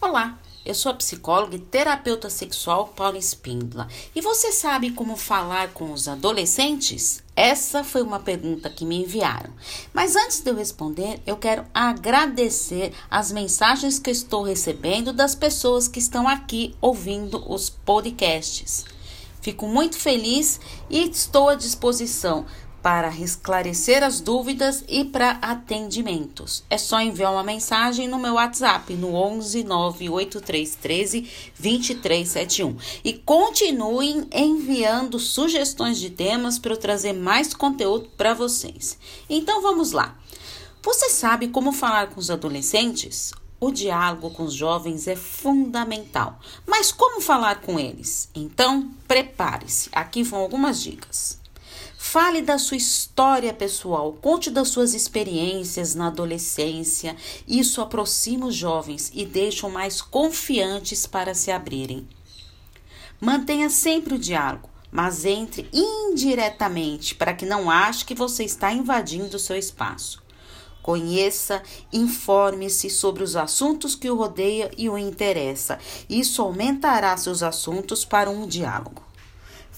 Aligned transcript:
Olá, 0.00 0.38
eu 0.64 0.76
sou 0.76 0.92
a 0.92 0.94
psicóloga 0.94 1.56
e 1.56 1.58
terapeuta 1.58 2.30
sexual 2.30 2.86
Paula 2.86 3.18
Espíndola. 3.18 3.88
E 4.14 4.20
você 4.20 4.52
sabe 4.52 4.92
como 4.92 5.16
falar 5.16 5.72
com 5.72 5.92
os 5.92 6.06
adolescentes? 6.06 7.20
Essa 7.34 7.82
foi 7.82 8.02
uma 8.02 8.20
pergunta 8.20 8.70
que 8.70 8.84
me 8.84 9.02
enviaram. 9.02 9.50
Mas 9.92 10.14
antes 10.14 10.40
de 10.40 10.50
eu 10.50 10.54
responder, 10.54 11.20
eu 11.26 11.36
quero 11.36 11.66
agradecer 11.74 12.92
as 13.10 13.32
mensagens 13.32 13.98
que 13.98 14.10
estou 14.10 14.44
recebendo 14.44 15.12
das 15.12 15.34
pessoas 15.34 15.88
que 15.88 15.98
estão 15.98 16.28
aqui 16.28 16.76
ouvindo 16.80 17.44
os 17.52 17.68
podcasts. 17.68 18.84
Fico 19.40 19.66
muito 19.66 19.98
feliz 19.98 20.60
e 20.88 21.10
estou 21.10 21.48
à 21.48 21.56
disposição 21.56 22.46
para 22.88 23.10
esclarecer 23.10 24.02
as 24.02 24.18
dúvidas 24.18 24.82
e 24.88 25.04
para 25.04 25.32
atendimentos. 25.42 26.64
É 26.70 26.78
só 26.78 26.98
enviar 26.98 27.30
uma 27.30 27.42
mensagem 27.42 28.08
no 28.08 28.18
meu 28.18 28.36
WhatsApp 28.36 28.94
no 28.94 29.14
11 29.14 29.62
98313 29.62 31.28
2371 31.58 32.78
e 33.04 33.12
continuem 33.12 34.26
enviando 34.32 35.18
sugestões 35.18 35.98
de 35.98 36.08
temas 36.08 36.58
para 36.58 36.72
eu 36.72 36.78
trazer 36.78 37.12
mais 37.12 37.52
conteúdo 37.52 38.08
para 38.16 38.32
vocês. 38.32 38.96
Então 39.28 39.60
vamos 39.60 39.92
lá. 39.92 40.16
Você 40.82 41.10
sabe 41.10 41.48
como 41.48 41.72
falar 41.72 42.06
com 42.08 42.18
os 42.18 42.30
adolescentes? 42.30 43.34
O 43.60 43.70
diálogo 43.70 44.30
com 44.30 44.44
os 44.44 44.54
jovens 44.54 45.06
é 45.06 45.14
fundamental. 45.14 46.40
Mas 46.66 46.90
como 46.90 47.20
falar 47.20 47.60
com 47.60 47.78
eles? 47.78 48.30
Então, 48.34 48.88
prepare-se. 49.06 49.90
Aqui 49.92 50.22
vão 50.22 50.40
algumas 50.40 50.80
dicas. 50.80 51.38
Fale 52.10 52.40
da 52.40 52.56
sua 52.56 52.78
história 52.78 53.52
pessoal, 53.52 54.14
conte 54.14 54.48
das 54.48 54.68
suas 54.68 54.94
experiências 54.94 55.94
na 55.94 56.06
adolescência. 56.06 57.14
Isso 57.46 57.82
aproxima 57.82 58.46
os 58.46 58.54
jovens 58.54 59.12
e 59.14 59.26
deixa 59.26 59.68
mais 59.68 60.00
confiantes 60.00 61.06
para 61.06 61.34
se 61.34 61.50
abrirem. 61.50 62.08
Mantenha 63.20 63.68
sempre 63.68 64.14
o 64.14 64.18
diálogo, 64.18 64.70
mas 64.90 65.26
entre 65.26 65.68
indiretamente 65.70 67.14
para 67.14 67.34
que 67.34 67.44
não 67.44 67.70
ache 67.70 68.06
que 68.06 68.14
você 68.14 68.42
está 68.42 68.72
invadindo 68.72 69.36
o 69.36 69.38
seu 69.38 69.58
espaço. 69.58 70.22
Conheça, 70.82 71.62
informe-se 71.92 72.88
sobre 72.88 73.22
os 73.22 73.36
assuntos 73.36 73.94
que 73.94 74.08
o 74.08 74.16
rodeia 74.16 74.70
e 74.78 74.88
o 74.88 74.96
interessa. 74.96 75.78
Isso 76.08 76.40
aumentará 76.40 77.14
seus 77.18 77.42
assuntos 77.42 78.02
para 78.02 78.30
um 78.30 78.46
diálogo. 78.46 79.07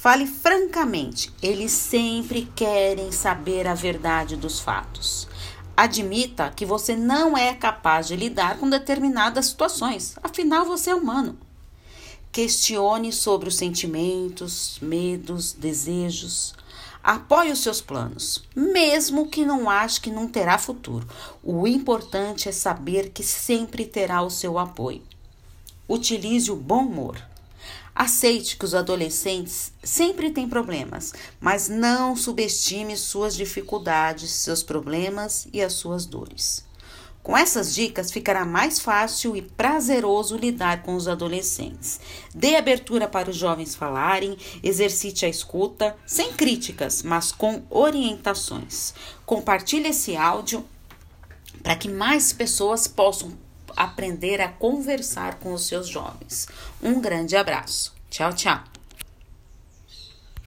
Fale 0.00 0.26
francamente, 0.26 1.30
eles 1.42 1.72
sempre 1.72 2.50
querem 2.56 3.12
saber 3.12 3.66
a 3.66 3.74
verdade 3.74 4.34
dos 4.34 4.58
fatos. 4.58 5.28
Admita 5.76 6.50
que 6.56 6.64
você 6.64 6.96
não 6.96 7.36
é 7.36 7.52
capaz 7.52 8.08
de 8.08 8.16
lidar 8.16 8.56
com 8.56 8.70
determinadas 8.70 9.44
situações, 9.44 10.16
afinal 10.22 10.64
você 10.64 10.88
é 10.88 10.94
humano. 10.94 11.36
Questione 12.32 13.12
sobre 13.12 13.50
os 13.50 13.56
sentimentos, 13.58 14.78
medos, 14.80 15.52
desejos. 15.52 16.54
Apoie 17.04 17.52
os 17.52 17.58
seus 17.58 17.82
planos, 17.82 18.42
mesmo 18.56 19.28
que 19.28 19.44
não 19.44 19.68
ache 19.68 20.00
que 20.00 20.10
não 20.10 20.26
terá 20.26 20.56
futuro. 20.56 21.06
O 21.44 21.66
importante 21.66 22.48
é 22.48 22.52
saber 22.52 23.10
que 23.10 23.22
sempre 23.22 23.84
terá 23.84 24.22
o 24.22 24.30
seu 24.30 24.58
apoio. 24.58 25.02
Utilize 25.86 26.50
o 26.50 26.56
bom 26.56 26.86
humor. 26.86 27.29
Aceite 27.94 28.56
que 28.56 28.64
os 28.64 28.74
adolescentes 28.74 29.72
sempre 29.82 30.30
têm 30.30 30.48
problemas, 30.48 31.12
mas 31.40 31.68
não 31.68 32.16
subestime 32.16 32.96
suas 32.96 33.36
dificuldades, 33.36 34.30
seus 34.30 34.62
problemas 34.62 35.48
e 35.52 35.60
as 35.60 35.74
suas 35.74 36.06
dores. 36.06 36.64
Com 37.22 37.36
essas 37.36 37.74
dicas, 37.74 38.10
ficará 38.10 38.46
mais 38.46 38.78
fácil 38.80 39.36
e 39.36 39.42
prazeroso 39.42 40.36
lidar 40.36 40.82
com 40.82 40.94
os 40.94 41.06
adolescentes. 41.06 42.00
Dê 42.34 42.56
abertura 42.56 43.06
para 43.06 43.28
os 43.28 43.36
jovens 43.36 43.74
falarem, 43.74 44.38
exercite 44.62 45.26
a 45.26 45.28
escuta, 45.28 45.96
sem 46.06 46.32
críticas, 46.32 47.02
mas 47.02 47.30
com 47.30 47.62
orientações. 47.68 48.94
Compartilhe 49.26 49.88
esse 49.88 50.16
áudio 50.16 50.64
para 51.62 51.76
que 51.76 51.88
mais 51.88 52.32
pessoas 52.32 52.88
possam 52.88 53.36
aprender 53.82 54.40
a 54.40 54.48
conversar 54.48 55.38
com 55.38 55.52
os 55.52 55.66
seus 55.66 55.88
jovens. 55.88 56.46
Um 56.82 57.00
grande 57.00 57.36
abraço. 57.36 57.94
Tchau, 58.10 58.32
tchau. 58.32 58.79